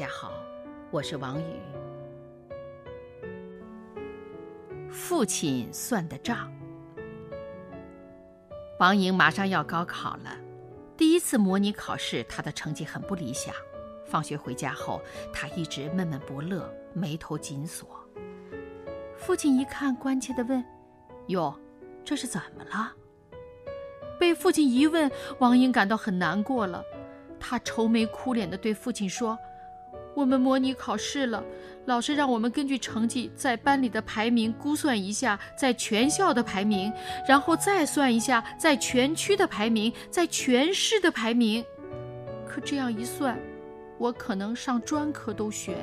[0.00, 0.32] 大家好，
[0.90, 1.60] 我是王宇。
[4.90, 6.50] 父亲算的账。
[8.78, 10.34] 王莹马上要高考了，
[10.96, 13.54] 第一次模拟考试，她的成绩很不理想。
[14.06, 15.02] 放学回家后，
[15.34, 17.86] 她一直闷闷不乐，眉头紧锁。
[19.18, 20.64] 父亲一看，关切的问
[21.28, 21.54] ：“哟，
[22.06, 22.94] 这是怎么了？”
[24.18, 26.82] 被父亲一问，王英感到很难过了。
[27.38, 29.38] 她愁眉苦脸地对父亲说
[30.20, 31.42] ：“我们模拟考试了，
[31.86, 36.92] 老师让我们根据成绩在班里的排名估算一下在全校的排名，
[37.26, 41.64] 然后再算一下在全区的排名，在全市的排名。
[42.46, 43.38] 可这样一算，
[43.96, 45.74] 我可能上专科都悬。”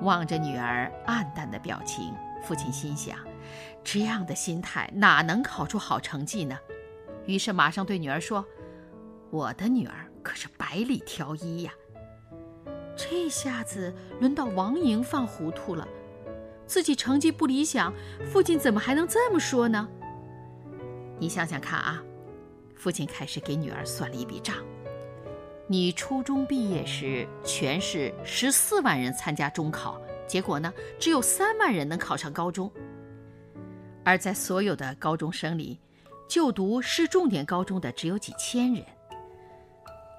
[0.00, 3.18] 望着女儿黯淡的表情，父亲心想：
[3.84, 6.58] 这样的心态哪能考出好成绩呢？
[7.26, 8.42] 于是马上对女儿说
[9.30, 11.70] ：“我的女儿可是百里挑一呀。”
[13.24, 15.88] 这下子轮到王莹犯糊涂了，
[16.66, 17.90] 自己成绩不理想，
[18.30, 19.88] 父亲怎么还能这么说呢？
[21.18, 22.04] 你想想看啊，
[22.74, 24.56] 父亲开始给女儿算了一笔账。
[25.66, 32.70] 你初中毕业时，全市十四万人参加中考，结果呢，只有三万人能考上高中。
[34.04, 35.80] 而在所有的高中生里，
[36.28, 38.84] 就读市重点高中的只有几千人。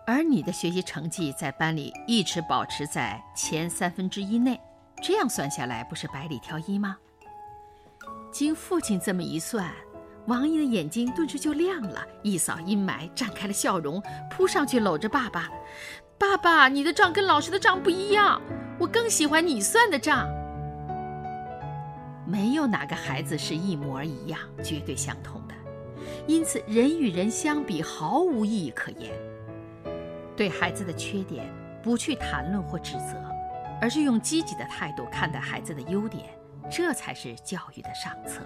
[0.07, 4.59] 而你的学习成绩在班里一直保持在前三分之一内，
[5.01, 6.95] 这样算下来，不是百里挑一吗？
[8.31, 9.71] 经父亲这么一算。
[10.27, 15.49] 王姨的眼睛顿时就亮了，一扫阴霾，绽开了笑容，扑上去搂着爸爸
[16.17, 18.41] ：“爸爸，你的账跟老师的账不一样，
[18.79, 20.27] 我更喜欢你算的账。”
[22.27, 25.53] 没有哪个孩子是一模一样、绝对相同的，
[26.25, 29.11] 因此人与人相比毫无意义可言。
[30.35, 31.47] 对孩子的缺点
[31.81, 33.15] 不去谈论或指责，
[33.81, 36.25] 而是用积极的态度看待孩子的优点，
[36.69, 38.41] 这才是教育的上策。